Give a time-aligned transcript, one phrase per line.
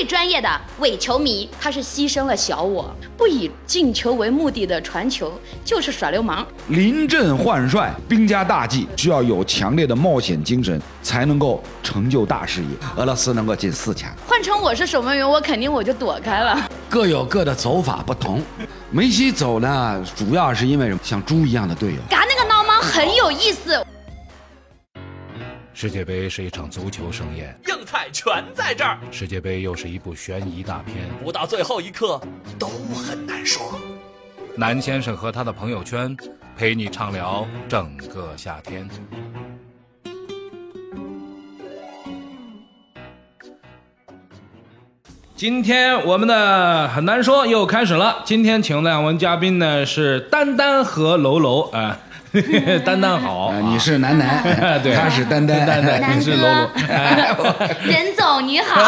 [0.00, 5.30] 最专业的伪球迷，他是牺牲了小我，不以进球为目的的传球
[5.62, 6.46] 就是耍流氓。
[6.68, 12.68] 临阵换帅，兵家大忌，需要有强烈的冒险精神，才能够成就大事业。
[12.96, 16.58] 俄罗斯能够进四强，换成我是守门员，我肯定我就躲开了。
[16.88, 18.42] 各有各的走法不同。
[18.90, 21.00] 梅西走呢，主要是因为什么？
[21.04, 21.98] 像猪一样的队友。
[22.08, 23.84] 嘎那个闹猫很有意思。
[25.80, 29.00] 世界杯是一场足球盛宴，硬菜全在这儿。
[29.10, 32.20] 世界杯又是一部悬疑大片，不到最后一刻
[32.58, 33.80] 都很难说。
[34.54, 36.14] 南先生和他的朋友圈，
[36.54, 38.86] 陪你畅聊整个夏天。
[45.40, 48.18] 今天我们的很难说又开始了。
[48.26, 51.96] 今天请两位嘉宾呢是丹丹和楼楼啊。
[52.84, 54.42] 丹丹好，啊你是楠楠，
[54.84, 56.68] 对他是丹丹，丹丹， 你是楼楼。
[57.82, 58.82] 任总你好，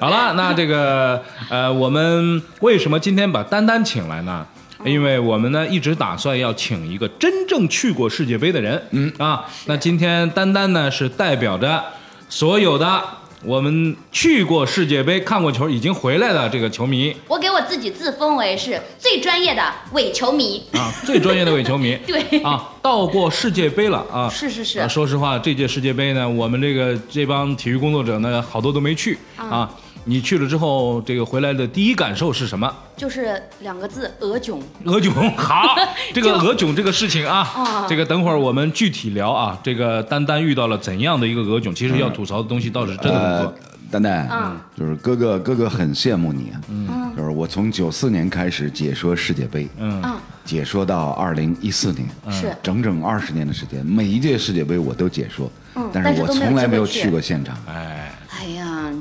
[0.00, 4.46] 好了，那这个呃，我们为什么今天把丹丹请来呢？
[4.86, 11.84] 因为我们呢一直打算要请一个真正去过世界杯的人，嗯啊，那今天丹丹呢是代表着
[12.30, 13.02] 所有的
[13.42, 17.14] 我们去过世界杯、看过球、已经回来的这个球迷。
[17.26, 20.62] 我给我自己自封为是最专业的伪球迷。
[20.72, 22.20] 啊，最专业的伪球迷， 对。
[22.42, 24.78] 啊，到过世界杯了啊，是是是。
[24.80, 29.70] 啊说实话，这届世界杯呢，我们这个这帮体育工作者呢，好多都没去啊。
[30.10, 32.68] 你去了之后，这个回来的第一感受是什么？
[32.96, 34.60] 就是两个字，鹅囧。
[34.84, 35.76] 鹅囧， 好，
[36.12, 39.56] 这个鹅囧这个事情啊啊，这个等会儿我们具体聊啊。
[39.62, 41.72] 这个丹丹遇到了怎样的一个鹅囧？
[41.72, 43.54] 其实要吐槽的东西倒是真的很呃多。，
[43.88, 46.60] 丹丹，嗯就是哥哥，哥哥很羡慕你啊。
[46.68, 57.56] 嗯，就是我从九四年开始解说世界杯，嗯嗯，解说到二零一四年，是整整二十年的时间，每一届世界杯我都解说，嗯但是我从来没有去去过现场。
[57.68, 57.99] 哎，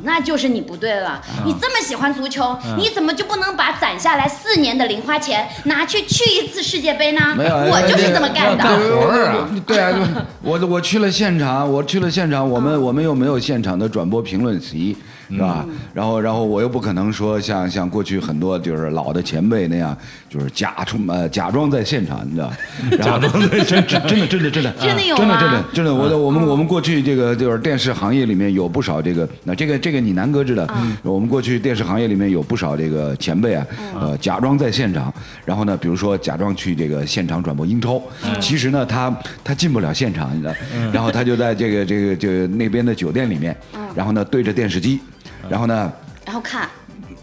[0.04, 1.22] 那就是你不对了。
[1.46, 7.36] 你这么喜欢足球，嗯你怎么就不能把攒下来四年的零花钱拿去去一次世界杯呢？
[7.36, 8.96] 没有，我就是这么干干的。
[8.96, 9.98] 活儿啊对啊，
[10.42, 14.96] 我我去了现场，我去了现场，我们我们又没有现场的转播评论席，
[15.30, 15.66] 是吧？
[15.94, 19.96] 然后然后我又不可能说像像过去很多就是老的前辈那样，
[20.30, 22.52] 就是假充呃假装在现场，你知道？
[23.02, 30.68] 假装在真真真的真的真的真的有真的真的真的，我的我们我们过去这个就是电视行业里面有不少这个，那这个这个你南哥知道，
[31.04, 33.66] 我们过去电视行业里面有不少这个前辈啊，
[34.00, 35.14] 呃，假装在现场，
[35.46, 38.02] 然后呢，比如说假装去这个现场转播英超，
[38.40, 40.54] 其实呢，他他进不了现场，你知道，
[40.92, 43.56] 然后他就在这个这个这个那边的酒店里面，
[43.96, 45.00] 然后呢对着电视机，
[45.48, 45.92] 然后呢
[46.26, 46.68] 然后看，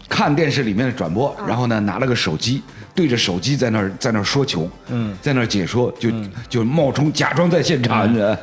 [0.07, 2.61] 看电视里面的转播，然后呢拿了个手机。
[2.95, 6.09] 对着手机在那儿在那儿说球，嗯，在那儿解说，就
[6.49, 8.11] 就冒充假装在现场！
[8.11, 8.35] 那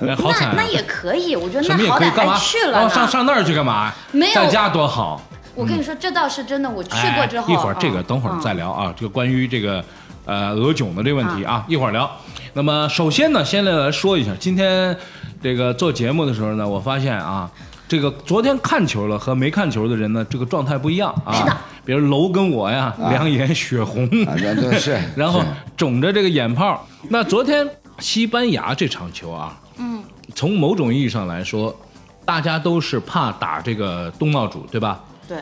[0.55, 2.35] 那也可以，我觉得那好歹可以干嘛？
[2.35, 3.09] 还去了然后上。
[3.09, 3.93] 上那儿去干嘛？
[4.12, 5.21] 没有在家多好。
[5.57, 7.53] 我跟你说，这倒是真的，我去过之后。
[7.53, 9.85] 哎、一会儿这个嗯等会儿再嗯聊啊，这个关于这个
[10.25, 12.09] 呃俄囧的这个问题啊，一会儿聊。
[12.53, 14.97] 那么首先呢，先来来说一下，今天
[15.43, 17.51] 这个做节目的时候呢，我发现啊，
[17.87, 21.34] 这个昨天看球了和没看球的人呢，这个状态不一样啊。
[21.34, 21.56] 是的。
[21.84, 24.09] 比如楼跟我呀，两眼血红，
[25.15, 25.45] 然后
[25.77, 26.87] 肿着这个眼泡。
[27.11, 27.69] 那昨天
[27.99, 30.03] 西班牙这场球啊，嗯，
[30.34, 31.78] 从某种意义上来说，
[32.25, 35.05] 大家都是怕打这个东道主，对吧？
[35.28, 35.37] 对，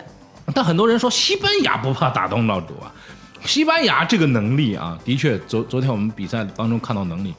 [0.53, 2.91] 但很多人说西班牙不怕打东道主啊，
[3.45, 7.33] 西班牙这个能力啊，的确，昨昨天我们比赛当中看到能力，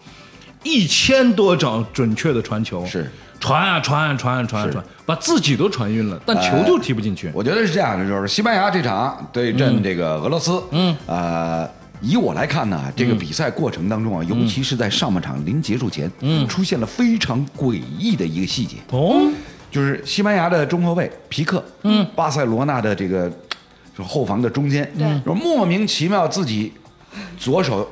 [0.63, 3.12] 一千多掌准确的传球，是
[3.44, 7.30] 传啊传啊传啊传啊传，把自己都传晕了，但球就踢不进去。
[7.34, 16.48] 我觉得是这样的，就是西班牙这场对阵这个俄罗斯，嗯，呃，以我来看呢，这个比赛过程当中啊，尤其是在上半场临结束前，嗯。
[16.48, 19.30] 出现了非常诡异的一个细节，哦，
[19.70, 23.30] 就是西班牙的中后卫皮克，嗯，巴塞罗那的这个
[23.98, 25.22] 就后防的中间，对。
[25.25, 26.72] 就莫名其妙自己
[27.38, 27.86] 左手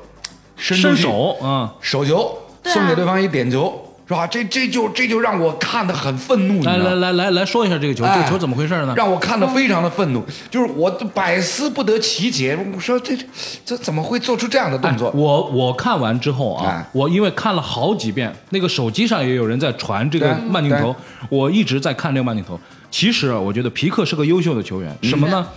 [0.55, 3.85] 伸手嗯，手球送给对方一点球。
[4.11, 4.27] 是吧？
[4.27, 8.93] 这这就这就让我看得很愤怒，来来来来来说一下这个球，这哎个球怎么回事呢？
[8.97, 12.57] 让我看得非常的愤怒，就是我百思不得其解。
[12.75, 13.25] 我说这这
[13.63, 15.07] 这怎么会做出这样的动作？
[15.07, 20.93] 哎我我看完之后啊哎，我因为看了好几遍，那个手机上也有人在传这个慢镜头，
[21.29, 22.59] 我一直在看这个慢镜头。
[22.89, 25.47] 其实啊，我觉得皮克是个优秀的球员，什么呢？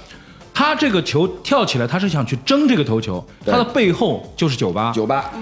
[0.53, 4.93] 他这个球跳起来，他是想去争这个头球，他的背后就是酒吧。
[4.95, 5.33] 酒吧，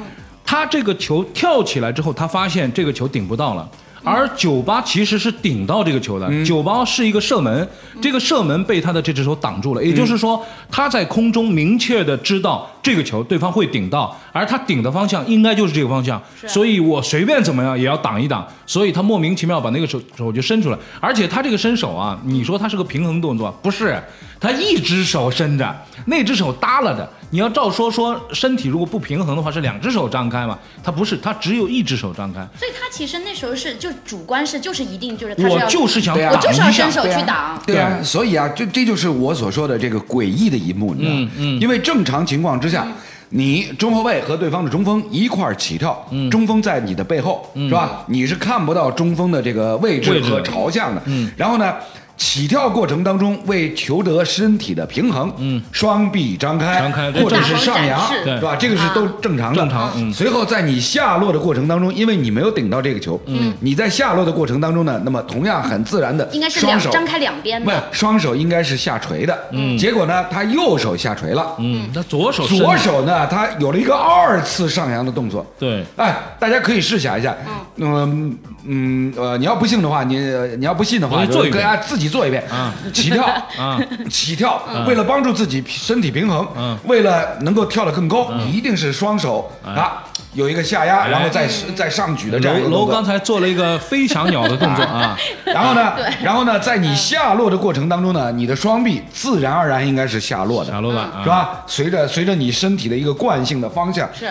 [0.52, 3.66] 他这个球跳起来之后，他发现这个球顶不到了。
[4.04, 7.66] 而九八其实是顶到这个球的，九八是一个射门，
[8.02, 23.98] 这个射门被他的这只手挡住了，也就是说他在空中明确的知道这个球对方会顶到，而他顶的方向应该就是这个方向，所以我随便怎么样也要挡一挡，所以他莫名其妙把那个手手就伸出来，而且他这个伸手啊，你说他是个平衡动作，不是，
[24.38, 25.74] 他一只手伸着，
[26.04, 27.08] 那只手耷拉着。
[27.32, 32.46] 你要照说说身体如果不平衡的话是两只手张开嘛，他不是，他只有一只手张开。
[32.58, 37.62] 所以他其实那时候是就主观是就是一定就是他是我要就是想我就是要伸手对啊去挡。
[37.66, 41.30] 对啊，所以啊，这这就是我所说的这个诡异的一幕，你知道吗？
[41.38, 42.86] 嗯嗯因为正常情况之下。
[43.34, 48.04] 你中后卫和对方的中锋一块儿起跳，中锋在你的背后，是吧？
[48.06, 51.02] 你是看不到中锋的这个位置位置和朝向的。
[51.34, 51.74] 然后呢，
[52.16, 55.60] 起跳过程当中为求得身体的平衡，嗯。
[55.72, 58.24] 双臂张开，张开或者是上扬，是。
[58.24, 58.56] 是吧？
[58.56, 59.60] 这个是都正常的。
[59.60, 60.12] 正常嗯。
[60.12, 77.34] 随后在你下落的过程当中，因为你没有顶到这个球，嗯，你在下落的过程当中呢，那么同样很自然的，应该是双手两张开两边不是的，双手应该是下垂的，嗯，结果呢，他右手下垂了，嗯，那左手左手呢，他有了一个二次上扬的动作，对，哎，大家可以试想一下，
[77.76, 78.38] 嗯。
[78.64, 80.16] 嗯呃，你要不信的话，你
[80.56, 83.24] 你要不信的话，就大家自己做一遍啊，起跳
[83.58, 83.78] 啊，
[84.10, 90.04] 起跳，为了帮助自己身体平衡嗯，为了能够跳得更高，一定是双手啊
[90.34, 91.46] 有一个下压，哎然后再
[91.76, 93.04] 再上举的这样一楼楼个动作刚。
[93.04, 101.62] 才做了一个飞翔鸟的动作啊， 然后呢，然后呢，在你下落的过程当中呢，你的双臂自然而然应该是下落的，下落的啊是吧？
[101.66, 104.26] 随着随着你身体的一个惯性的方向是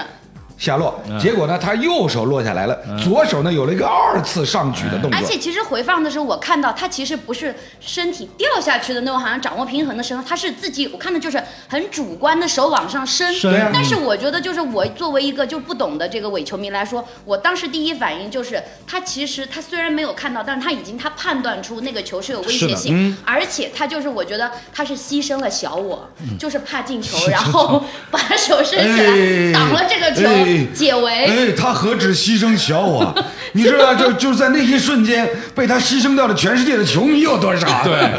[0.62, 1.20] 下落，嗯。
[1.20, 5.20] 结果呢，他右手落下来了，左手呢有了一个二次上举的动作。
[5.20, 5.26] 而。
[5.26, 13.34] 且其实回放的时候，我看到他其实不是身体掉下去的那种，好像掌握平衡的时候，他是自己，我看的就是很主观的手往上伸。
[13.74, 23.18] 但是我觉得，就是我作为一个就不懂的这个伪球迷来说，我当时第一反应就是，他其实他虽然没有看到，但是他已经他判断出那个球是有威胁性，嗯。
[23.26, 26.38] 而且他就是我觉得他是牺牲了小我，嗯。
[26.38, 27.82] 就是怕进球， 然后
[28.12, 31.12] 把手伸起哎来挡了这个球，哎解围。
[31.26, 33.16] 哎，他何止牺牲小我啊，
[33.54, 37.68] 你知道，就就在那一瞬间，被他牺牲掉的全世界的球迷有多少？
[37.84, 38.12] 对，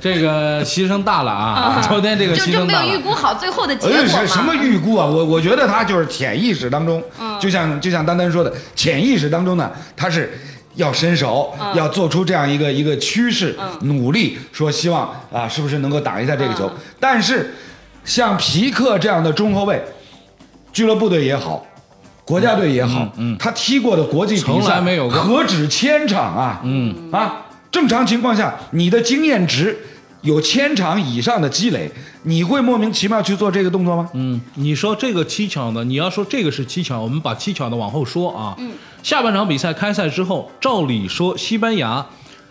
[0.00, 1.84] 这个牺牲大了啊！
[1.88, 4.08] 昨天这个就就没有牺牲大了，预估好最后的结果哎，嘛？
[4.08, 5.06] 什什么预估啊？
[5.06, 7.02] 我我觉得他就是潜意识当中，
[7.40, 10.38] 就像就像丹丹说的，潜意识当中呢，他是
[10.74, 16.70] 要伸手，要做出这样一个一个趋势，努力说希望啊，是不是能够挡一下这个球？
[16.98, 17.54] 但是
[18.04, 19.80] 像皮克这样的中后卫，
[20.72, 21.64] 俱乐部队也好。
[22.24, 26.60] 国家队也好，嗯他踢过的国际比从赛来没有过何止千场啊！
[26.62, 29.76] 嗯啊，正常情况下，你的经验值
[30.22, 31.90] 有千场以上的积累，
[32.22, 34.08] 你会莫名其妙去做这个动作吗？
[34.14, 38.54] 嗯，你说这个蹊跷的，你要说这个是蹊跷，我们把蹊跷的往后说啊。
[38.58, 38.70] 嗯，
[39.02, 42.06] 下半场比赛开赛之后，照理说西班牙。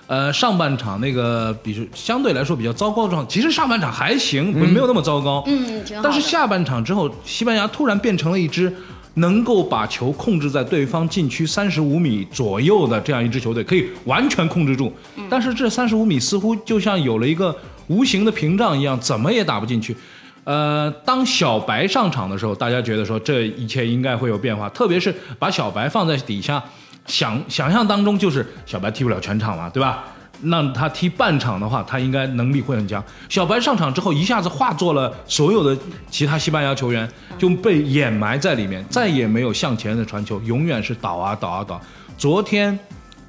[0.08, 5.42] 呃，上半场那个比如相对来说比较糟糕的状态，其实上半场还行，没有那么糟糕。
[5.48, 6.04] 嗯，挺好。
[6.04, 8.76] 但是下半场之后，西班牙突然变成了一支
[9.16, 14.94] 能够把球控制在对方禁区三十五米左右的这样一支球队，可以完全控制住。
[15.30, 17.56] 但是这三十五米似乎就像有了一个
[17.88, 19.96] 无形的屏障一样，怎么也打不进去。
[20.44, 26.64] 呃，当小白上场的时候，大家觉得说这一切应该会有变化，特别是把小白放在底下，
[27.06, 30.04] 想想象当中就是小白踢不了全场嘛，对吧？
[30.44, 33.04] 让他踢半场的话，他应该能力会很强。
[33.30, 35.80] 小白上场之后，一下子化作了所有的
[36.10, 41.80] 其他西班牙球员，就被掩埋在里面，再也没有向前的传球，永远是倒啊倒啊倒。
[42.18, 42.78] 昨天，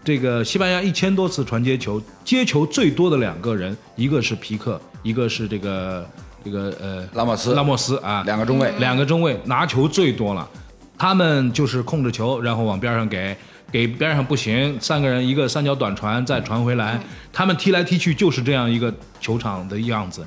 [0.04, 6.06] 这个西班牙一千多次传接球，接球最多的两个人，一个是皮克，一个是这个
[6.44, 10.48] 这个呃拉莫斯拉莫斯啊，两个中卫，两个中卫拿球最多了，
[10.98, 13.36] 他们就是控制球，然后往边上给，
[13.72, 17.00] 给边上不行，三个人一个三角短传再传回来，
[17.32, 20.24] 他们踢来踢去就是这样一个球场的样子。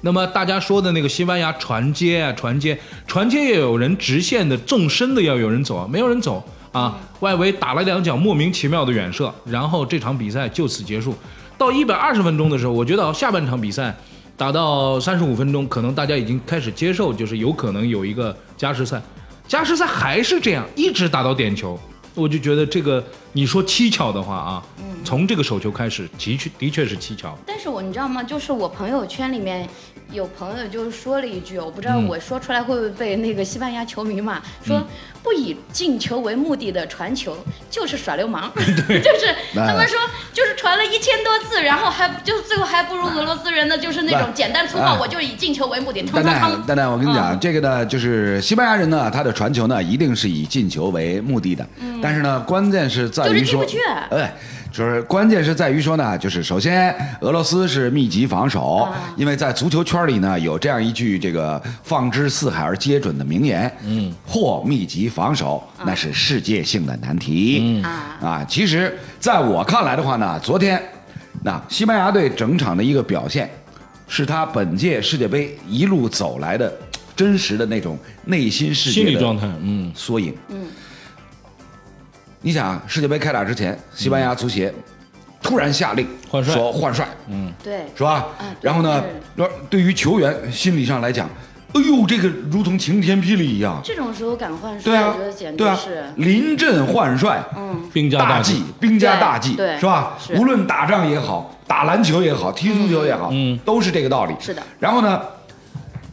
[0.00, 11.14] 那么大家说的那个西班牙传接啊，传接，传接也有人直线的纵深的要有人走啊，没有人走啊，外围打了两脚莫名其妙的远射，然后这场比赛就此结束。
[11.56, 13.92] 到一百二十分钟的时候，我觉得下半场比赛
[14.36, 19.02] 打到三十五分钟，可能大家已经开始接受，就是有可能有一个加时赛。
[19.48, 21.76] 加时赛还是这样，一直打到点球，
[22.18, 24.62] 我就觉得这个你说蹊跷的话啊，
[25.04, 27.38] 从这个手球开始，的确的确是蹊跷。
[27.46, 28.22] 但是我你知道吗？
[28.22, 29.68] 就是我朋友圈里面
[30.12, 34.82] 有朋友就说了一句，我不知道嗯我说出来会不会被那个西班牙球迷骂，说
[35.22, 37.36] 不以进球为目的的传球
[37.70, 39.98] 就是耍流氓， 就是他们说
[40.32, 46.62] 就是传了一千多次，然后还就最后还不如俄罗斯人的就是那种简单粗暴，哎我就以进球为目的，蛋蛋。
[46.66, 51.66] 蛋蛋，我跟你讲，嗯这个呢，就是西班牙人呢，他的传球呢，一定是以进球为目的的。
[52.00, 54.34] 但是呢，关键是在在于说就是进不去，哎，
[54.70, 67.82] 就是关键是在于说呢，就是首先俄罗斯是密集防守，啊因为在足球圈里呢有这样一句这个放之四海而皆准的名言，嗯，或密集防守那是世界性的难题，嗯。
[68.20, 70.80] 啊，其实在我看来的话呢，昨天
[71.42, 73.48] 那西班牙队整场的一个表现，
[74.06, 76.72] 是他本届世界杯一路走来的
[77.16, 80.34] 真实的那种内心世界的心理状态，嗯，缩影。
[80.48, 80.66] 嗯，
[82.40, 84.72] 你想，世界杯开打之前，西班牙足协
[85.42, 86.54] 突然下令换帅。
[86.54, 87.52] 说换帅，嗯。
[87.62, 88.26] 对，是吧？
[88.60, 89.02] 然后呢，
[89.36, 91.28] 说对于球员心理上来讲，
[91.74, 93.80] 哎呦，这个如同晴天霹雳一样。
[93.82, 97.88] 这种时候敢换帅，对啊我觉得简，直对啊是，，临阵换帅，嗯。
[97.92, 98.54] 兵家大忌。
[98.54, 99.80] 忌，，兵家大忌，对对。
[99.80, 100.16] 是吧？
[100.24, 100.34] 是。
[100.34, 103.58] 无论打仗也好，打篮球也好，踢足球也好，嗯。
[103.64, 104.34] 都是这个道理。
[104.38, 104.62] 是的。
[104.78, 105.20] 然后呢，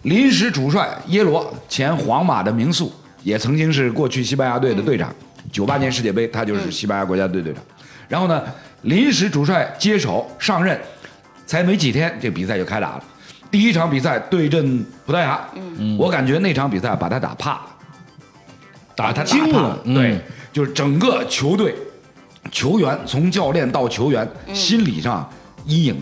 [0.02, 2.92] 临时主帅耶罗，前皇马的名宿，
[3.22, 5.14] 也曾经是过去西班牙队的队长。
[5.56, 7.64] 九八年世界杯，他就是西班牙国家队队长。
[8.10, 8.44] 然后呢，
[8.82, 10.78] 临时主帅接手上任，
[11.48, 13.04] 才没几天，这比赛就开打了。
[13.50, 17.68] 第一场比赛对阵葡萄牙，嗯我感觉那场比赛把他打怕了。
[18.98, 20.22] 打他惊了，，对嗯，
[20.52, 21.74] 就是整个球队、
[22.52, 25.30] 球员从教练到球员，心理上
[25.66, 25.96] 阴影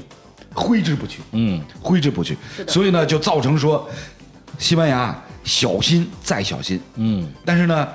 [0.55, 2.35] 挥之不去，嗯，挥之不去。
[2.67, 3.87] 所以呢，就造成说，
[4.57, 7.87] 西班牙小心再小心，嗯，但是呢，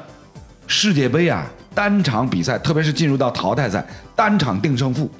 [0.70, 3.84] 世界杯啊，单场比赛，特别是进入到淘汰赛，
[4.14, 5.10] 单场定胜负，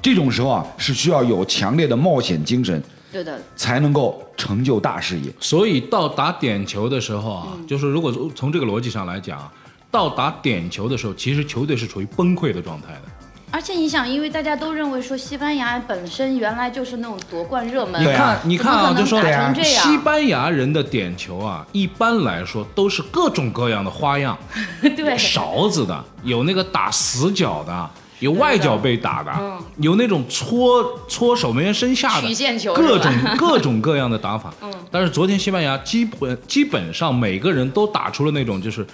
[0.00, 5.30] 这种时候啊，是需要有强烈的冒险精神，对的，才能够成就大事业。
[5.38, 9.52] 所以到打点球的时候啊，就是如果从从这个逻辑上来讲啊，
[9.90, 13.02] 到打点球的时候，其实球队是处于崩溃的状态的。
[13.50, 19.20] 而且你想，因为大家都认为说西班牙本身原来就是那种夺冠热门，你看，你看啊，就说
[19.62, 24.36] 西班牙人的点球啊，一般来说都是各种各样的花样，
[24.82, 29.58] 对，勺子的，有那个打死角的，有外脚被打的，嗯。
[29.78, 34.52] 有那种搓搓守门员身下的，曲线球各种 各种各样的打法。
[34.60, 34.70] 嗯。
[34.90, 38.86] 但是昨天西班牙基本基本上每个人都打出了那种就是，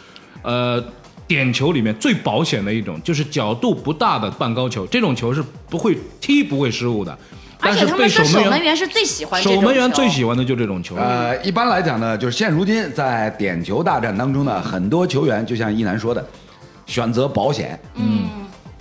[0.43, 0.85] 呃。
[1.27, 7.17] 点球里面最保险的一种就是角度不大的半高球，这种球是不会踢不会失误的，
[7.59, 10.97] 而且但是被他们说守守门员门员是最喜欢守门员最喜欢的就这种球。
[10.97, 16.27] 呃，一般来讲呢，就是现如今在点球大战当中呢，很多球员就像一楠说的，
[16.87, 17.79] 选择保险。
[17.95, 18.29] 嗯，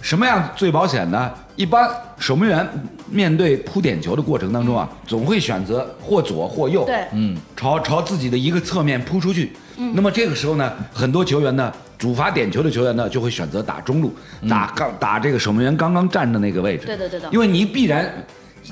[0.01, 1.31] 什么样最保险呢？
[1.55, 2.67] 一般守门员
[3.08, 9.53] 面对扑点球的过程当中啊，总会选择或左或右，对嗯，朝朝自己的一个侧面扑出去。
[9.93, 14.13] 那么这个时候呢，很多球员呢，主罚点球的球员呢，就会选择打中路，
[14.50, 16.86] 打刚打这个守门员刚刚站的那个位置。
[16.86, 18.12] 对对对的因为你必然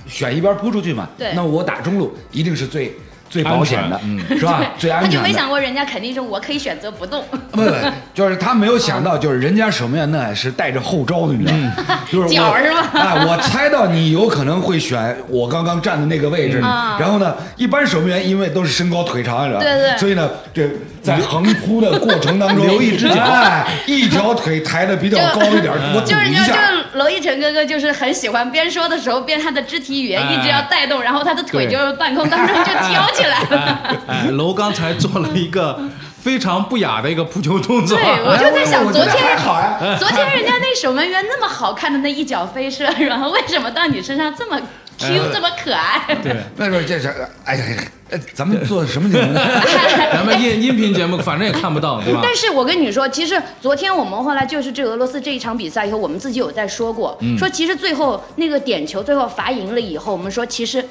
[0.07, 1.07] 选一边扑出去嘛。
[1.17, 2.95] 对那么我打中路一定是最
[3.29, 3.99] 最保险的，
[4.35, 4.61] 是吧？
[4.77, 5.21] 最安全他就。
[5.21, 7.71] 没想过人家肯定是我可以选择不动， 不不，
[8.13, 11.99] 就是他没有想到，就是人家守门员呢是带着后招的，你知道吗？
[12.11, 19.63] 就是我脚是吧哎，我猜到你有可能会选我刚刚站的那个位置，嗯然后呢，一般守门员因为都是身高腿长，你知道吗？
[19.65, 20.67] 对对所以呢，这
[21.01, 26.53] 在横扑的过程当中， 留一只脚哎，一条腿抬的比较高一点，我就是就。
[26.53, 26.59] 就
[26.97, 33.97] 娄艺晨哥哥就是很喜欢边说的时候边他的肢体语言哎一直要带动，然后他的腿就是半空当中就 挑起来了。
[34.07, 35.79] 哎，楼刚才做了一个
[36.19, 37.95] 非常不雅的一个扑球动作。
[37.95, 39.77] 对，我就在想，昨天还好呀。
[39.99, 44.59] 昨天人家那守门员那么好看的那一脚飞射，然后为什么到你身上这么
[44.99, 46.15] Q 这么可爱？
[46.21, 47.13] 对，那个这是，
[47.45, 47.65] 哎呀，
[48.11, 49.33] 哎咱们做什么节目？
[50.13, 52.19] 咱们音音频节目反正也看不到，对吧？
[52.21, 60.83] 但是我跟你说，其实昨天我们后来就是这俄罗斯这一场比赛以后，我们自己有在说过，说其实最后那个点球最后罚赢了以后，我们说其实，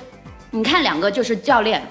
[0.50, 1.82] 你看两个就是教练。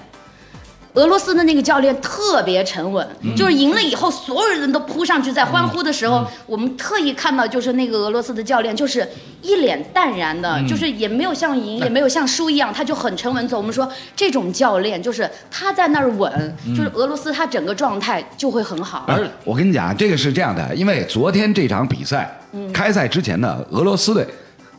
[0.94, 9.06] 俄罗斯的那个教练特别沉稳，就是赢了以后，所有人都扑上去在欢呼的时候，我们特意看到，就是那个俄罗斯的教练，就是
[9.42, 13.56] 一脸淡然的，就是也没有像赢，也没有像输一样，他就很沉稳走。
[13.58, 19.04] 我们说这种教练，就是他在那儿稳，就是俄罗斯他整个状态就会很好。
[19.06, 22.40] 而我跟你讲，这个是这样的，因为昨天这场比赛、
[22.72, 24.26] 开赛之前呢，俄罗斯队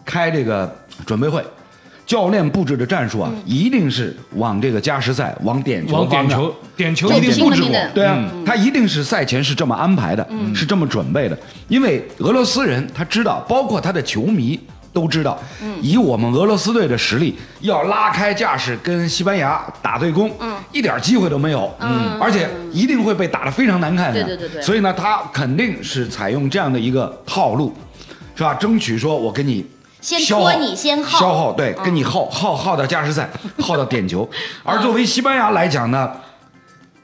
[0.04, 0.70] 开这个
[1.06, 1.44] 准备会，
[2.10, 7.72] 教练布置的战术啊，一定是往这个加时赛、往点球方向往点球，点球一定布置过。
[7.94, 11.38] 对啊，他一定是赛前是这么安排的，是这么准备的。
[11.68, 14.60] 因为俄罗斯人他知道，包括他的球迷
[14.92, 15.40] 都知道，
[15.84, 20.32] 以我们俄罗斯队的实力，要拉开架势跟西班牙打对攻，
[20.72, 22.20] 一点机会都没有，嗯。
[22.20, 24.24] 而且一定会被打得非常难看的。
[24.24, 24.62] 对对对对。
[24.64, 27.72] 所以呢，他肯定是采用这样的一个套路，
[28.36, 28.56] 是吧？
[28.56, 29.64] 争取说我跟你。
[30.02, 33.30] 先消耗拖你先耗消耗对，跟你耗耗耗到加时赛，
[33.60, 34.30] 耗到点球。
[34.64, 36.12] 而作为西班牙来讲呢，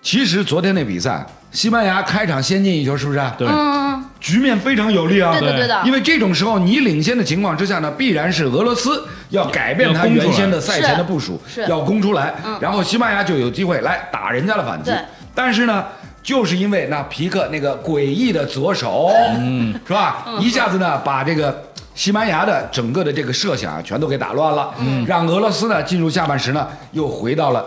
[0.01, 3.21] 其实昨天那比赛，西班牙开场先进一球，是不是？
[3.37, 5.31] 对，嗯，局面非常有利啊。
[5.37, 14.91] 对的对的因为这种时候你领先的情况之下呢，必然是俄罗斯要改变他原先的赛前的部署，要攻出来，嗯然后西班牙就有机会来打人家的反击。
[15.33, 15.83] 但是呢。
[16.25, 20.25] 就是因为那皮克那个诡异的左手，嗯，是吧？
[20.39, 21.63] 一下子呢，把这个
[21.95, 27.65] 西班牙的整个的这个设想啊全都给打乱了，嗯，让俄罗斯呢进入下半时呢，又回到了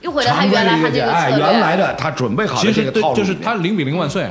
[0.00, 4.28] 又回到他常规原来他这个的一个哎，原来的他准备好其实对的这个套，路就是他零比零万岁，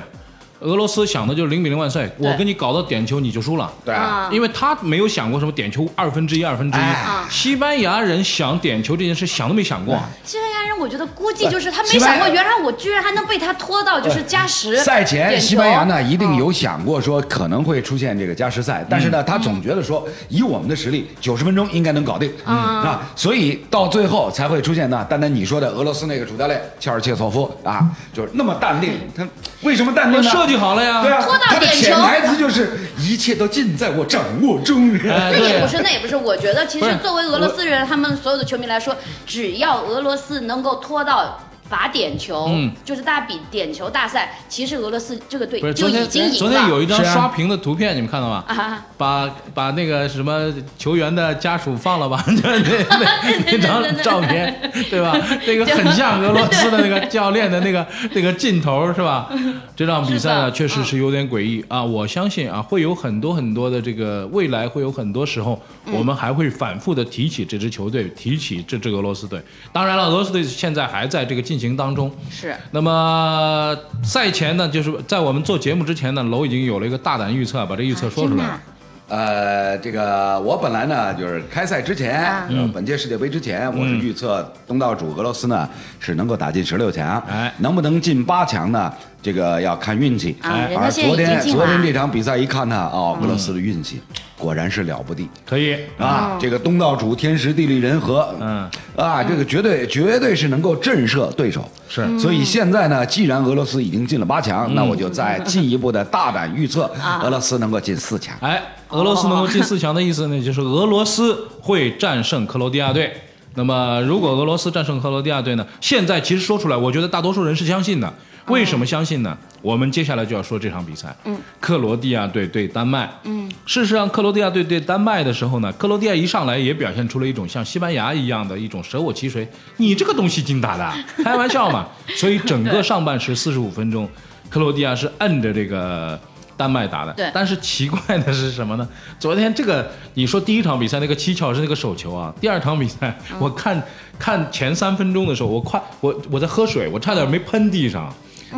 [0.59, 3.71] 俄罗斯想的就是零比零万岁，我对跟你搞到点球你就输了。
[3.85, 3.95] 对。
[3.95, 7.23] 啊，嗯因为他没有想过什么点球二分之一、二分之一哎。
[7.29, 9.97] 西班牙人想点球这件事想都没想过。
[10.23, 14.77] 西班牙人，我觉得估计就是他没想过，原来我居然还能被他拖到就是加时。
[14.77, 29.27] 赛前西班牙呢一定嗯有想过说可能会出现这个加时赛，但是呢他总觉得说以我们的实力，九十分钟应该能搞定啊，所以到最后才会出现呢，单单你说的俄罗斯那个主教练切尔切索夫啊，就是那么淡定，他
[29.61, 30.29] 为什么淡定呢？
[30.29, 34.89] 设计好了呀对啊，拖到他的点球潜台词就是一切都尽在我掌握中。
[35.03, 36.15] 那也不，是，那也不是。
[36.15, 41.37] 我觉得其实作为俄罗斯人，他们所有的球迷来说，只要俄罗斯能够拖到
[41.69, 46.37] 罚点球，嗯就是大家比点球大赛，其实俄罗斯这个队不是就已昨天经赢了。
[46.37, 48.43] 昨天有一张刷屏的图片，你们看到吗？
[48.47, 55.15] 啊，把把那个什么球员的家属放了吧，就 那那那张照片，对吧？
[55.45, 59.29] 那个很像俄罗斯的那个教练的那个 那个镜头，是吧？
[59.75, 61.83] 这场比赛呢，确实是有点诡异啊！
[61.83, 65.61] 我相信啊，会有很多很多的这个未来会有很多时候，
[65.91, 69.39] 我们还会反复的提起这支球队，提起这支俄罗斯队。
[69.71, 72.55] 当然了，俄罗斯队现在还在这个进行当中，是。
[72.71, 78.45] 那么赛前呢，就是在我们做节目之前呢，楼已经有了一个大胆预测，把这预测说出来。
[78.45, 78.61] 了。
[79.09, 82.31] 呃，这个我本来呢，就是开赛之前，
[82.71, 85.67] 本届世界杯之前，我是预测东道主俄罗斯呢
[85.99, 88.91] 是能够打进十六强，哎能不能进八强呢？
[89.21, 90.35] 这个要看运气。
[90.41, 94.01] 哎而昨天昨天这场比赛一看呢，哦，俄罗斯的运气
[94.37, 95.27] 果然是了不地。
[95.45, 101.69] 可以，啊，这个东道主天时地利人和，嗯，啊，这个绝对绝对是能够震慑对手。
[101.89, 106.89] 是所以现在呢，既然俄罗斯已经进了八强，那我就再进一步的大胆预测，
[107.21, 108.37] 俄罗斯能够进四强。
[108.39, 113.11] 哎，俄罗斯能够进四强的意思呢，就是俄罗斯会战胜克罗地亚队。
[113.55, 115.65] 那么，如果俄罗斯战胜克罗地亚队呢？
[115.81, 118.13] 现在其实说出来，我觉得大多数人是相信的。
[118.47, 119.37] 为什么相信呢？
[119.61, 130.91] 我们接下来就要说这场比赛，嗯，克罗地亚队对丹麦，嗯，事实上，克罗地亚队对丹麦的时候呢，克罗地亚一上来也表现出了一种像西班牙一样的一种舍我其谁，你这个东西精打的，
[131.23, 131.87] 开玩笑嘛。
[132.15, 134.09] 所以整个上半时四十五分钟，
[134.49, 136.19] 克罗地亚是摁着这个
[136.59, 137.13] 丹麦打的。
[137.13, 138.85] 对但是奇怪的是什么呢？
[139.17, 143.81] 昨天这个你说第一场比赛那个蹊跷是那个手球啊，第二场比赛我看
[144.19, 148.13] 看前三分钟的时候，我快我我在喝水，我差点没喷地上。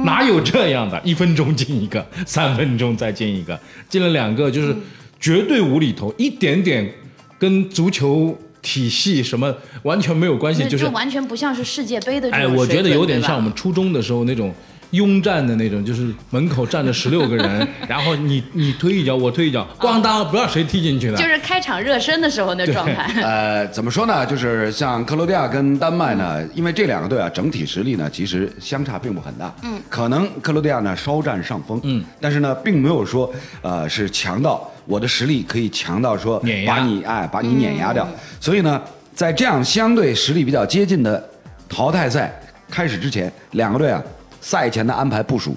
[0.06, 1.00] 哪有这样的？
[1.04, 3.60] 一分钟进一个， 三分钟再进一个，
[3.90, 4.74] 进了两个，就是
[5.20, 6.90] 绝对无厘头，一点点
[7.38, 14.54] 跟足球体系什么完全没有关系，就是这完全不像是世界杯的这哎，种我觉得有点像我们初中的时候那种
[14.91, 21.17] 拥战的那种，就是门口站着十六个人， 然后你你推一脚，我推一脚，咣当，不知道谁踢进去的。
[21.17, 23.10] 就是开场热身的时候那状态。
[23.23, 24.25] 呃，怎么说呢？
[24.25, 29.54] 就是像克罗地亚跟丹麦呢，因为这两个队啊，整体实力呢，其实相差并不很大。
[29.63, 31.80] 嗯，可能克罗地亚呢稍占上风。
[31.84, 38.08] 嗯，但是呢，并没有说呃是强到我的实力可以强到说碾压把你哎把你碾压掉。
[38.39, 38.82] 所以呢，
[39.13, 41.30] 在这样相对实力比较接近的
[41.69, 42.38] 淘汰赛
[42.69, 44.01] 开始之前，两个队啊
[44.41, 45.56] 赛前的安排部署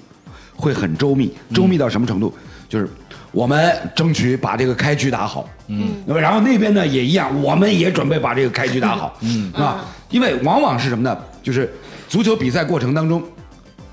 [0.55, 2.33] 会很周密，周密到什么程度？
[2.69, 2.87] 就是
[3.31, 11.17] 我们争取把这个开局打好，嗯，那么然后那边呢也一样，我们也准备把这个开局打好，嗯，啊，因为往往是什么呢？
[11.43, 11.71] 就是
[12.07, 13.21] 足球比赛过程当中，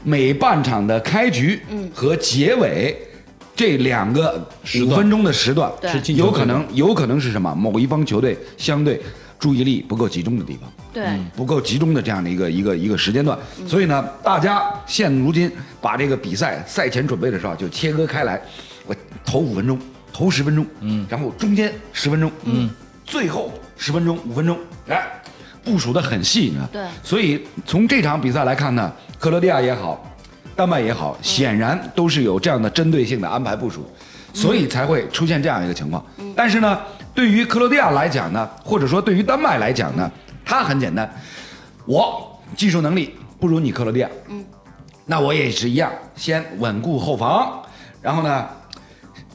[0.05, 1.61] 每半场的开局
[1.93, 2.97] 和结尾
[3.55, 4.47] 这两个
[4.85, 5.71] 五分钟的时段，
[6.15, 7.55] 有可能有可能是什么？
[7.55, 9.01] 某一方球队相对
[9.43, 10.71] 注意力不够集中的地方。
[10.93, 15.51] 对，不够集中的这样的一个一个一个时间段，所以呢，大家现如今
[15.81, 18.41] 把这个比赛赛前准备的时候就切割开来，
[18.87, 19.77] 我头五分钟，
[20.13, 22.71] 头十分钟，嗯，然后中间十分钟，嗯，
[23.05, 25.05] 最后十分钟五分钟，来，
[25.65, 26.69] 部署的很细，呢。
[26.71, 26.81] 对。
[27.03, 30.09] 所以从这场比赛来看呢，克罗地亚也好，
[30.55, 33.91] 丹麦也好，显然都是有这样的针对性的安排部署，
[34.33, 36.05] 所以才会出现这样一个情况。
[36.37, 36.79] 但是呢，
[37.15, 40.11] 对于克罗地亚来讲呢，或者说对于丹麦来讲呢，
[40.45, 41.11] 它很简单，
[41.85, 44.45] 我技术能力不如你克罗地亚，嗯，
[45.05, 47.63] 那我也是一样，先稳固后防，
[48.01, 48.49] 然后呢，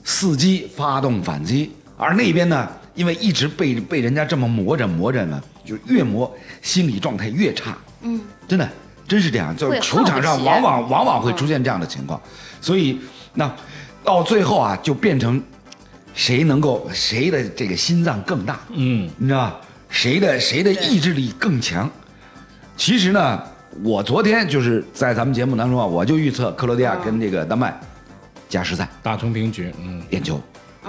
[0.05, 1.71] 伺机发动反击。
[1.97, 7.77] 而那边呢，因为一直被被人家这么磨着磨着呢，就越磨心理状态越差。
[8.01, 8.69] 嗯，真的
[9.07, 12.19] 真是这样，就是球场上往往往往会出现这样的情况。
[12.61, 12.99] 所以
[13.33, 13.51] 那
[14.03, 15.41] 到最后啊，就变成
[16.17, 19.55] 谁能够谁的这个心脏更大，嗯，你知道吧？
[19.87, 21.87] 谁的谁的意志力更强？
[22.75, 23.39] 其实呢，
[23.83, 27.79] 我昨天就是在咱们节目当中啊，我就预测克罗地亚跟这个丹麦
[28.49, 30.41] 加时赛打成平局，嗯，点球，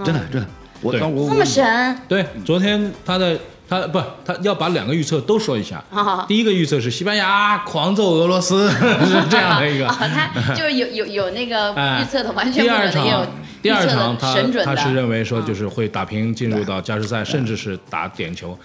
[0.03, 0.47] 真的真的，
[0.81, 1.03] 我对。
[1.03, 3.39] 我这么神，对，昨天他的
[3.69, 5.85] 他不，他要把两个预测都说一下。
[5.91, 8.71] 好第一个预测是西班牙狂揍俄罗斯，
[9.05, 9.87] 是这样的一个。
[9.87, 9.95] 哦，。
[9.99, 12.01] 他就是有有有那个哎。
[12.01, 14.95] 预测的完全第二不准的，也有场，第二场他他是。
[14.95, 18.59] 认为说就是会打平进入到加时赛，甚至是打点球。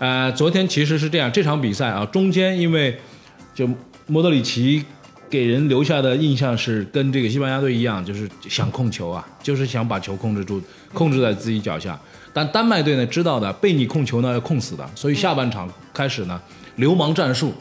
[0.00, 2.98] 呃，昨天其实是这样，这场比赛啊，中间因为
[3.54, 3.68] 就
[4.06, 4.82] 莫德里奇
[5.28, 10.60] 给人留下的印象是跟这个西班牙队一样，就是想控球啊，就是想把球控制住，
[10.92, 11.98] 控制在自己脚下。
[12.32, 16.40] 但丹麦队呢知道的，被你控球呢要控死的，所以下半场开始呢，
[16.76, 17.52] 流氓战术，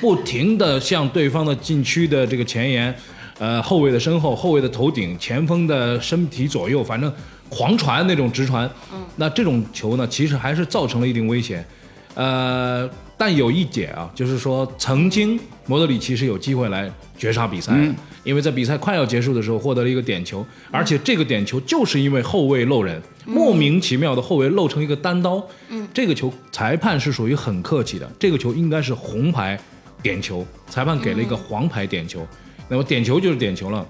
[0.00, 2.94] 不停的向对方的禁区的这个前沿，
[3.40, 7.10] 呃后卫的身后，后卫的头顶，前锋的身体左右，反正
[7.48, 8.70] 狂传那种直传。
[9.16, 11.66] 那这种球呢，其实还是造成了一定危险。
[12.14, 29.58] 呃，但有一点啊，就是说曾经莫德里奇是有机会来绝杀比赛的，因为在比赛快要结束的时候获得了一个点球，而且这个点球就是因为后卫漏人，莫名其妙的后卫漏成一个单刀，嗯这个球裁判是属于很客气的，这个球应该是红牌
[30.02, 32.26] 点球，裁判给了一个黄牌点球，
[32.70, 33.84] 那么点球就是点球了，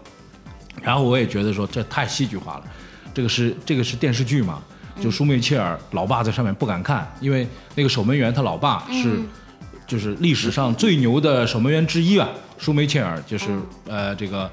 [0.82, 2.64] 然后我也觉得说这太戏剧化了，
[3.12, 4.62] 这个是这个是电视剧嘛，
[5.00, 9.20] 就舒梅切尔老爸在上面不敢看，因为那个守门员他老爸是、
[9.86, 13.46] 就是历史上最牛的守门员之一啊，舒梅切尔就是、
[13.86, 14.50] 呃这个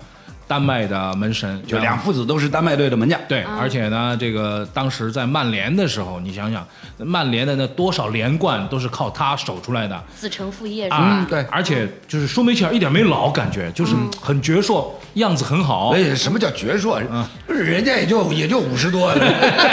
[0.47, 3.19] 丹麦的门神，就两父子都是丹麦队的门将。
[3.27, 6.65] 对，而且呢，这个当时在曼联的时候，你想想，
[6.97, 10.01] 曼联的那多少连冠都是靠他守出来的。
[10.15, 15.89] 子承父业是啊吧？，对而且就是舒梅切尔一点没老，感觉就是很矍铄，样子很好。
[15.89, 17.01] 哎，什么叫矍铄？
[17.47, 19.13] 就是人家也就也就五十多，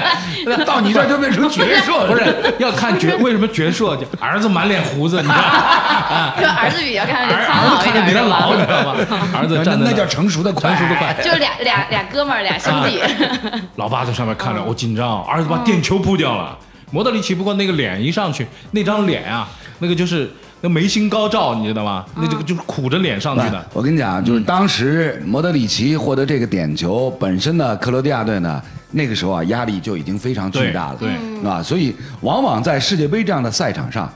[0.67, 3.97] 到你这儿就变成矍铄了，不是要看矍， 为什么矍铄？
[3.97, 6.33] 就儿子满脸胡子，你知道吗？
[6.57, 8.67] 儿子比较看着儿子看着老一点是比他老，你知？
[8.67, 9.29] 道吗？
[9.35, 11.15] 儿子那站在那叫成熟的快，成熟的快。
[11.23, 13.01] 就俩俩俩哥们儿俩兄弟，
[13.77, 16.59] 老爸在上面看着，我紧张，儿子把点球扑掉了。
[16.91, 19.49] 莫德里奇不过那个脸一上去，那张脸啊，
[19.81, 22.05] 那个就是那眉心高照，你知道吗？
[22.15, 23.69] 那这个就是苦着脸上去的。
[23.73, 31.09] 我跟你讲，就是当时莫德里奇获得这个点球，本身呢，克罗地亚队呢，那个时候啊，压力就已经非常巨大了，对
[31.43, 34.13] 对啊，所以往往在世界杯这样的赛场上，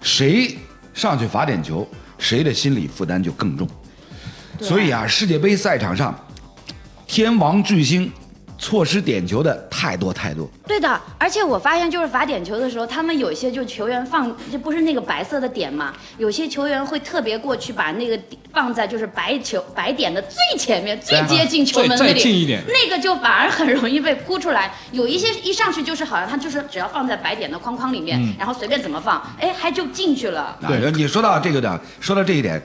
[0.00, 0.56] 谁
[0.94, 1.86] 上去罚点球，
[2.16, 3.68] 谁的心理负担就更重。
[4.58, 6.14] 对所以啊，世界杯赛场上，
[7.06, 8.10] 天王巨星
[8.58, 10.48] 错失点球的太多太多。
[10.66, 15.92] 对的，而且我发现就是罚点球的时候，他们有些就球员放，这不是那个白色的点嘛？
[16.16, 18.18] 有些球员会特别过去把那个
[18.52, 24.72] 放在就是白球白点的最前面、最接近球门再那里，再近一点那个就反而很容易被扑出来。
[24.92, 30.56] 有一些一上去就是好像他就是只要放在白点的框框里面，嗯然后随便怎么放，哎，还就进去了。
[30.68, 32.62] 对，你说到这个的，说到这一点，啊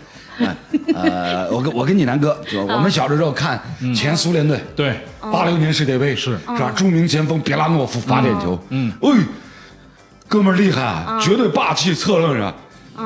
[0.93, 3.59] 呃，我跟我跟你南哥，就我们小的时候看
[3.95, 6.37] 前苏联队，对，八六年世界杯是。
[6.57, 6.71] 是吧？
[6.75, 9.09] 著名前锋别拉诺夫罚点球，嗯，哎，
[10.27, 12.53] 哥们儿厉害啊，绝对霸气侧愣着，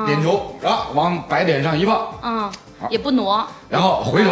[0.06, 2.50] 点球，然后往白点上一放，嗯，
[2.90, 4.30] 也不挪，然后回头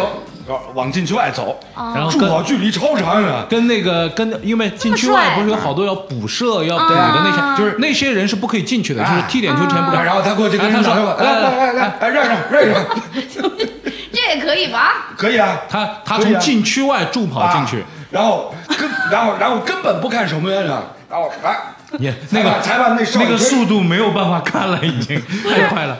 [0.73, 3.45] 往禁区外走，然后跟助跑距离超长啊！
[3.49, 10.03] 跟那个跟，因为禁区外不是有好多要补射要补的那些，就是那些人是不可以进去的，就是踢点球前不敢。
[10.03, 12.85] 然后他过去跟哎他说来来来来，来让让让让，
[14.13, 15.07] 这也可以吧？
[15.17, 17.81] 可以啊，他他从禁区外助跑进去。
[17.81, 21.57] 啊，然后根然后然后根本不看守门员的，然后来
[21.97, 25.97] 你那个裁判那那个速度没有办法看了，已经 太快了。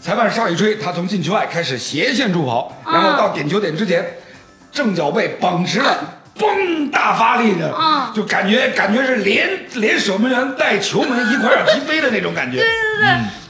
[0.00, 4.04] 就是裁判哨一吹，他从禁区外开始斜线助跑，然后到点球点之前，
[4.72, 6.14] 正脚背绷直了。
[6.38, 6.88] 嘣！
[6.92, 7.74] 大发力的，
[8.14, 12.58] 就感觉感觉是连连守门员带球门一块儿要踢飞的那种感觉。
[12.58, 13.00] 对对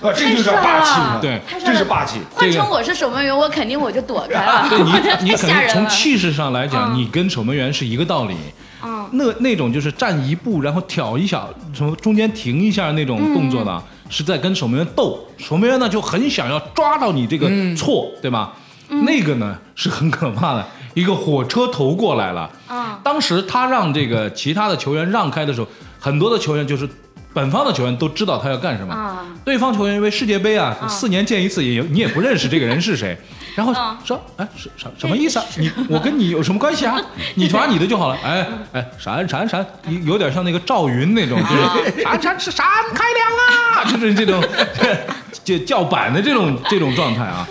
[0.01, 1.19] 对，啊，这就叫霸气嘛！
[1.21, 2.19] 对这是霸气。
[2.33, 4.67] 换成我是守门员，我肯定我就躲开了。
[4.71, 4.79] 对
[5.23, 5.89] 你，你太可能从。
[5.89, 8.35] 气势上来讲，嗯你跟守门员是一个道理。
[8.83, 15.19] 嗯，那那种就是站一步，然后挑一下，从中间停一下那种动作的，是在跟守门员斗。
[15.39, 18.53] 守门员呢就很想要抓到你这个错，对吧？
[18.89, 22.51] 那个呢是很可怕的，一个火车头过来了。
[22.71, 25.69] 嗯，当时他让这个其他的球员让开的时候，
[26.01, 26.89] 很多的球员就是
[27.39, 28.93] 本方的球员都知道他要干什么。
[28.93, 33.17] 啊对方球员因为世界杯啊，四年见一次，也你也不认识这个人是谁，
[33.55, 35.45] 然后嗯说，哎，什什什么意思啊？
[35.57, 37.01] 你我跟你有什么关系啊？
[37.37, 38.19] 你抓你的就好了。
[38.25, 41.55] 哎哎，闪闪闪，有有点像那个赵云那种，就
[41.95, 44.43] 是闪闪是闪开亮啊，就是这种
[45.45, 47.47] 就叫板的这种这种状态啊。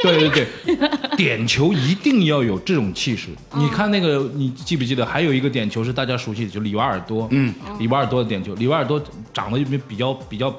[0.04, 3.28] 对对对，点球一定要有这种气势。
[3.54, 7.28] 你看那个，你记不记得还有一个点球是大家熟悉的，就里瓦尔多。
[7.30, 9.58] 嗯，里瓦尔多的点球，里瓦尔多长得
[9.88, 10.54] 比较比较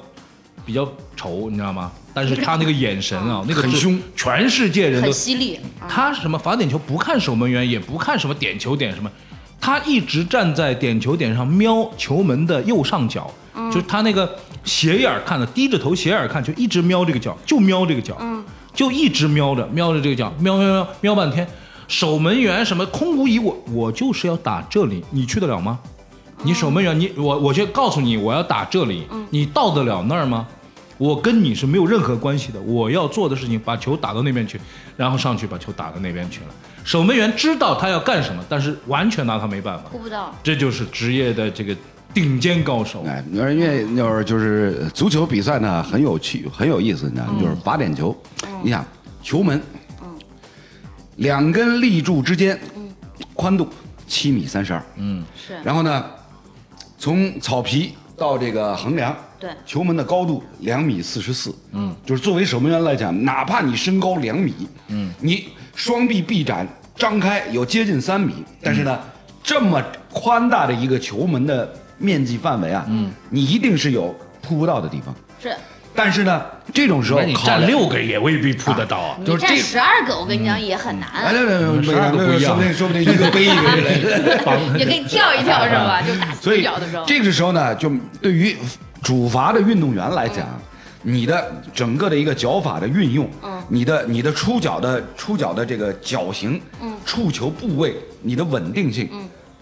[0.64, 1.90] 比较丑，你知道吗？
[2.14, 5.56] 但是他那个眼神啊，那个很凶，全世界人都很犀利。
[5.80, 9.10] 啊他什么罚点球不看守门员，也不看什么点球点什么，
[9.60, 13.28] 他一直站在点球点上瞄球门的右上角，
[13.72, 18.16] 就是他那个斜眼儿看的，低着头斜眼儿看，就一直瞄这个角，就瞄这个角，
[18.74, 21.46] 就一直瞄着瞄着这个角，瞄瞄瞄瞄半天。
[21.88, 25.78] 守门员什么空无一物，我就是要打这里，你去得了吗？
[26.42, 30.46] 你守门员，你我我就告诉你，我要打这里，你到得了那儿吗？
[30.98, 34.60] 我跟你是没有任何关系的，我要做的事情把球打到那边去，
[34.96, 36.46] 然后上去把球打到那边去了。
[36.84, 40.32] 守门员知道他要干什么，但是完全拿他没办法，扑不到。
[40.42, 41.76] 这就是职业的这个
[42.14, 43.04] 顶尖高手。
[43.06, 48.16] 哎，因为因为那会儿就是足球比赛呢，很有趣，很有意思，你知道吗，就是罚点球。
[48.62, 48.84] 你想，
[49.22, 49.60] 球门，
[51.16, 52.58] 两根立柱之间，
[53.34, 53.68] 宽度
[54.06, 56.04] 七米三十二，嗯，是，然后呢，
[56.98, 59.50] 从草皮到这个横梁，对。
[59.64, 64.54] 球门的高度两米四十四，嗯，就是作为守门员来讲，哪怕你身高两米，
[64.88, 68.98] 嗯，你双臂臂展张开有接近三米，但是呢，
[69.42, 75.14] 这么宽大的一个球门的面积范围啊，嗯，你一定是有扑不到的地方。
[75.40, 75.54] 是。
[75.94, 79.18] 但是呢，这种时候那你站六个也未必扑得到啊。
[79.26, 84.78] 就是站十二个，我跟你讲也很哎，难，对对对，十二个不一样说不定说不定一个背一个之类的。
[84.78, 86.00] 也可以跳一跳是吧？
[86.00, 87.04] 就打所以死角的时候。
[87.04, 88.56] 这个时候呢，就对于
[89.02, 90.48] 主罚的运动员来讲，
[91.02, 99.10] 你的整个的一个脚法的运用，嗯你的你的出脚的出脚的这个脚型，嗯触球部位，你的稳定性，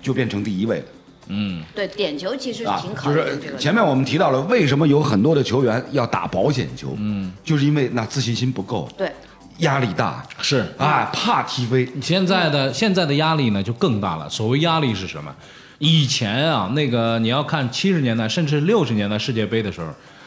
[0.00, 0.84] 就变成第一位了。
[1.30, 9.10] 嗯，对点球其实是啊挺，考就验这个前面我们提到了为什么有很多的球员要打保险球，嗯，就是因为那自信心不够，对，
[9.58, 10.66] 压力大，是。
[10.76, 14.28] 啊，怕踢飞，现在的现在的压力呢就更大了。
[14.28, 15.34] 所谓压力是什么？
[15.78, 19.86] 以前啊，那个你要看七十年代甚至六十年代世界杯的时候，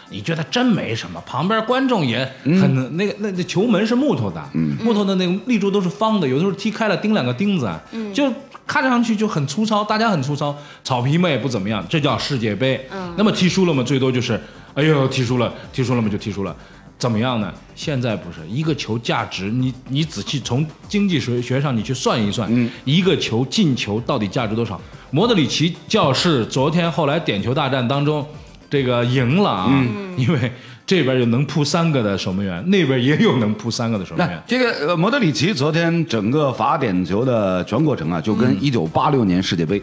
[0.09, 4.43] 你觉得真没什么，旁边观众也很、那个那那球门是木头的，
[4.83, 7.69] 木头的那个立柱都是方的，有的时候踢开了钉两个钉子，
[8.13, 8.31] 就
[8.65, 12.87] 看上去就很粗糙，大家很粗糙，草皮嘛也不怎么样，这叫世界杯。
[13.15, 14.39] 那么踢输了嘛，最多就是
[14.73, 16.55] 哎呦踢输了，踢输了嘛就踢输了。
[16.99, 17.51] 怎么样呢？
[17.75, 22.49] 现在不是一个球价值，你你仔细从经济学学上你去算一算，
[22.85, 24.79] 一个球进球到底价值多少？
[25.11, 28.25] 莫德里奇教士昨天后来点球大战当中，
[28.73, 29.69] 这个赢了啊，
[30.17, 30.51] 因为
[30.83, 34.35] 这边有能扑三个的守门员，那边也有能扑三个的守门员。
[34.35, 39.79] 那这个呃，莫德里奇昨天整个罚点球的全过程啊，就跟一九八六年世界杯，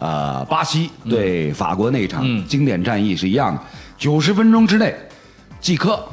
[0.00, 3.60] 呃，巴西对法国那一场经典战役是一样的。
[3.96, 4.92] 九十分钟之内，
[5.60, 6.04] 季科，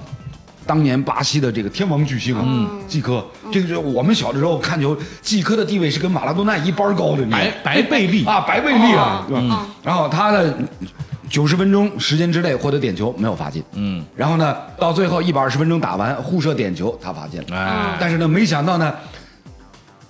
[0.67, 2.45] 当年巴西的这个天王巨星啊，
[2.87, 8.23] 季科，这个是我们小的时候看球，季科的地位是跟马拉多纳一般高的，白白贝利。
[8.23, 9.65] 啊，白贝利啊，对吧？
[9.81, 10.55] 然后他的
[11.29, 17.97] 九十分钟时间之内获得点球没有罚进，嗯，然后呢，到最后一百二十分钟打完互射点球他罚进了，哎。
[17.99, 18.91] 但是呢，没想到呢，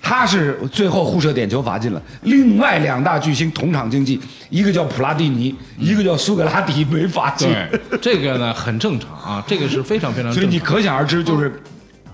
[0.02, 7.50] 他是最后互射点球罚进了，另外两大巨星同场竞技，一个叫普拉蒂尼，一个叫苏格拉底没罚进，
[7.90, 10.32] 对，这个呢很正常啊， 这个是非常非常。
[10.32, 10.58] 所以你。
[10.58, 11.60] 可想而知，就是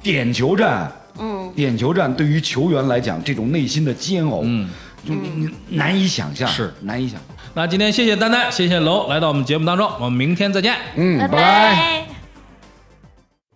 [0.01, 0.89] 点球战，
[1.19, 4.69] 嗯，点球战对于球员来讲，这种内心的煎熬，嗯，
[5.05, 6.73] 就你你难以想象，是。
[6.81, 7.34] 难以想象。
[7.57, 10.75] 那今天谢谢丹丹，谢谢楼来到我们节目当中，我们明天再见。
[10.95, 12.05] 嗯，拜拜拜。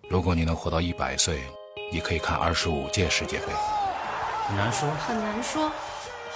[0.08, 1.40] 如果你能活到一百岁，
[1.92, 3.52] 你可以看二十五届世界杯。
[4.48, 5.70] 很难说，很难说，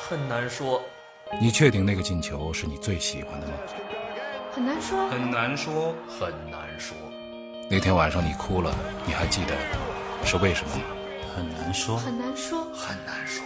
[0.06, 0.82] 很难说，
[1.40, 3.54] 你确定那个进球是你最喜欢的吗？
[4.54, 6.94] 很难说，很难说，很难说，
[7.70, 8.70] 那天晚上你哭了，
[9.06, 9.54] 你还记得
[10.22, 10.82] 是为什么吗？
[11.34, 12.62] 很难说，很难说。
[12.74, 13.42] 很难说。